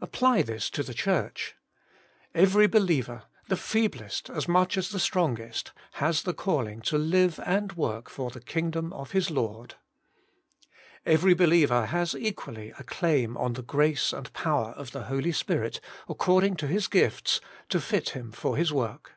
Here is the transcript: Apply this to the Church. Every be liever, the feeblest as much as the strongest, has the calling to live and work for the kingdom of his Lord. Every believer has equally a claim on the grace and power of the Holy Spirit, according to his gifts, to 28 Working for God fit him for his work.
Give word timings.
Apply 0.00 0.40
this 0.40 0.70
to 0.70 0.82
the 0.82 0.94
Church. 0.94 1.54
Every 2.34 2.66
be 2.66 2.78
liever, 2.78 3.24
the 3.48 3.54
feeblest 3.58 4.30
as 4.30 4.48
much 4.48 4.78
as 4.78 4.88
the 4.88 4.98
strongest, 4.98 5.72
has 6.00 6.22
the 6.22 6.32
calling 6.32 6.80
to 6.80 6.96
live 6.96 7.38
and 7.44 7.74
work 7.74 8.08
for 8.08 8.30
the 8.30 8.40
kingdom 8.40 8.94
of 8.94 9.10
his 9.10 9.30
Lord. 9.30 9.74
Every 11.04 11.34
believer 11.34 11.84
has 11.84 12.16
equally 12.18 12.72
a 12.78 12.82
claim 12.82 13.36
on 13.36 13.52
the 13.52 13.62
grace 13.62 14.10
and 14.14 14.32
power 14.32 14.70
of 14.70 14.92
the 14.92 15.02
Holy 15.02 15.32
Spirit, 15.32 15.82
according 16.08 16.56
to 16.56 16.66
his 16.66 16.88
gifts, 16.88 17.38
to 17.68 17.78
28 17.78 17.78
Working 17.78 17.78
for 17.78 17.78
God 17.78 17.84
fit 17.84 18.08
him 18.22 18.32
for 18.32 18.56
his 18.56 18.72
work. 18.72 19.16